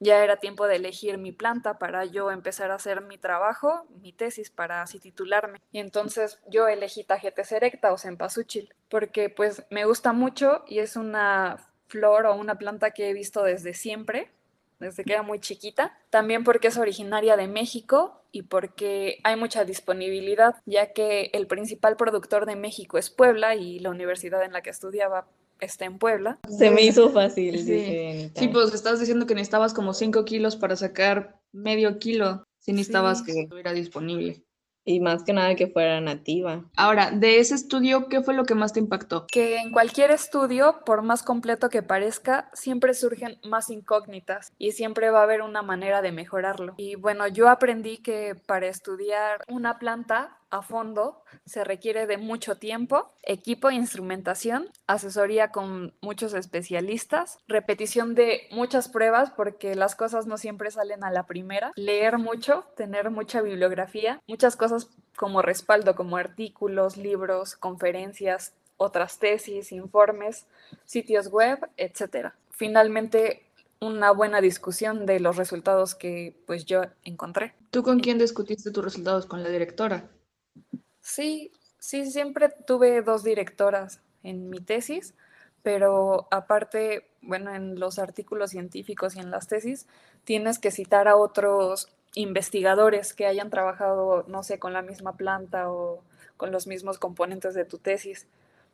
[0.00, 4.12] ya era tiempo de elegir mi planta para yo empezar a hacer mi trabajo, mi
[4.12, 5.60] tesis para así titularme.
[5.70, 10.96] Y entonces yo elegí Tagetes erecta o cempasúchil porque pues me gusta mucho y es
[10.96, 14.30] una flor o una planta que he visto desde siempre,
[14.78, 15.98] desde que era muy chiquita.
[16.08, 21.96] También porque es originaria de México y porque hay mucha disponibilidad, ya que el principal
[21.96, 25.26] productor de México es Puebla y la universidad en la que estudiaba
[25.60, 26.38] está en Puebla.
[26.48, 27.58] Se me hizo fácil.
[27.58, 32.72] Sí, sí pues estás diciendo que necesitabas como 5 kilos para sacar medio kilo, si
[32.72, 34.44] necesitabas que estuviera disponible.
[34.82, 36.64] Y más que nada que fuera nativa.
[36.74, 39.26] Ahora, de ese estudio, ¿qué fue lo que más te impactó?
[39.26, 45.10] Que en cualquier estudio, por más completo que parezca, siempre surgen más incógnitas y siempre
[45.10, 46.74] va a haber una manera de mejorarlo.
[46.78, 52.56] Y bueno, yo aprendí que para estudiar una planta a fondo se requiere de mucho
[52.56, 60.26] tiempo, equipo e instrumentación, asesoría con muchos especialistas, repetición de muchas pruebas porque las cosas
[60.26, 65.94] no siempre salen a la primera, leer mucho, tener mucha bibliografía, muchas cosas como respaldo,
[65.94, 70.46] como artículos, libros, conferencias, otras tesis, informes,
[70.86, 72.32] sitios web, etc.
[72.50, 73.46] Finalmente,
[73.80, 77.54] una buena discusión de los resultados que pues yo encontré.
[77.70, 79.26] ¿Tú con quién discutiste tus resultados?
[79.26, 80.08] ¿Con la directora?
[81.00, 85.14] Sí, sí, siempre tuve dos directoras en mi tesis,
[85.62, 89.86] pero aparte, bueno, en los artículos científicos y en las tesis,
[90.24, 95.70] tienes que citar a otros investigadores que hayan trabajado, no sé, con la misma planta
[95.70, 96.02] o
[96.36, 98.26] con los mismos componentes de tu tesis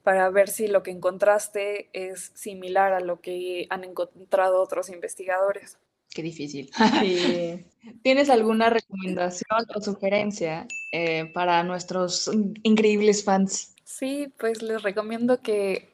[0.02, 5.78] para ver si lo que encontraste es similar a lo que han encontrado otros investigadores.
[6.16, 6.70] Qué difícil.
[8.02, 12.30] ¿Tienes alguna recomendación o sugerencia eh, para nuestros
[12.62, 13.74] increíbles fans?
[13.84, 15.90] Sí, pues les recomiendo que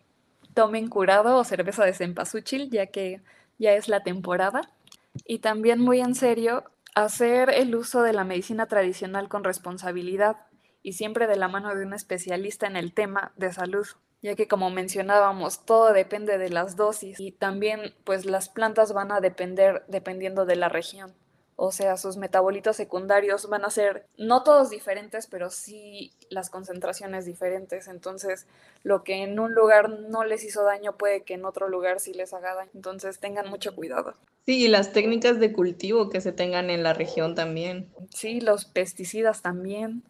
[0.55, 3.21] tomen curado o cerveza de cempasúchil, ya que
[3.59, 4.71] ya es la temporada.
[5.27, 10.37] Y también muy en serio, hacer el uso de la medicina tradicional con responsabilidad
[10.85, 13.89] y siempre de la mano de un especialista en el tema de salud
[14.23, 19.13] ya que como mencionábamos, todo depende de las dosis y también pues las plantas van
[19.13, 21.13] a depender dependiendo de la región.
[21.57, 27.25] O sea, sus metabolitos secundarios van a ser, no todos diferentes, pero sí las concentraciones
[27.25, 27.89] diferentes.
[27.89, 28.47] Entonces,
[28.83, 32.15] lo que en un lugar no les hizo daño puede que en otro lugar sí
[32.15, 32.71] les haga daño.
[32.75, 34.15] Entonces, tengan mucho cuidado.
[34.45, 37.89] Sí, y las técnicas de cultivo que se tengan en la región también.
[38.13, 40.03] Sí, los pesticidas también.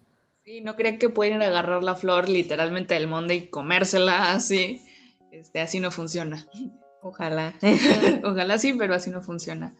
[0.44, 4.82] Sí, no crean que pueden agarrar la flor literalmente del monte y comérsela así.
[5.30, 6.44] Este, así no funciona.
[7.00, 7.54] Ojalá.
[8.24, 9.72] Ojalá sí, pero así no funciona.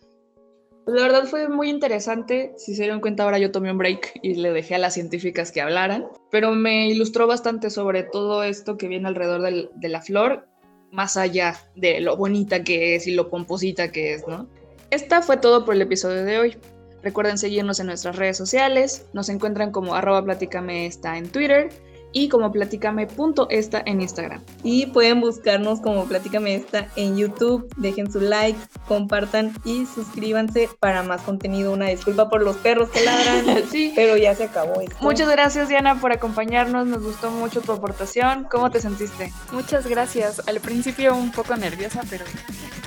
[0.86, 2.52] La verdad fue muy interesante.
[2.56, 5.50] Si se dieron cuenta, ahora yo tomé un break y le dejé a las científicas
[5.50, 10.00] que hablaran, pero me ilustró bastante sobre todo esto que viene alrededor del, de la
[10.00, 10.46] flor,
[10.92, 14.48] más allá de lo bonita que es y lo pomposita que es, ¿no?
[14.90, 16.56] Esta fue todo por el episodio de hoy.
[17.02, 19.06] Recuerden seguirnos en nuestras redes sociales.
[19.12, 21.70] Nos encuentran como arroba platicame está en Twitter
[22.12, 24.42] y como platicame.esta en Instagram.
[24.62, 27.68] Y pueden buscarnos como Platícame esta en YouTube.
[27.76, 31.72] Dejen su like, compartan y suscríbanse para más contenido.
[31.72, 33.92] Una disculpa por los perros que ladran, sí.
[33.96, 34.96] pero ya se acabó esto.
[35.00, 36.86] Muchas gracias Diana por acompañarnos.
[36.86, 38.46] Nos gustó mucho tu aportación.
[38.50, 39.32] ¿Cómo te sentiste?
[39.52, 40.46] Muchas gracias.
[40.46, 42.24] Al principio un poco nerviosa, pero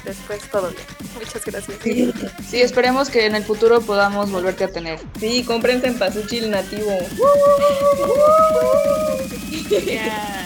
[0.05, 0.83] después todo bien.
[1.15, 1.77] Muchas gracias.
[1.83, 2.13] Sí,
[2.49, 4.99] sí esperemos que en el futuro podamos volverte a tener.
[5.19, 6.91] Sí, cómprense en Pasuchil nativo.
[9.67, 10.45] Yeah.